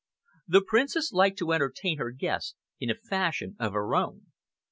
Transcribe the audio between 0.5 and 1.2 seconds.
Princess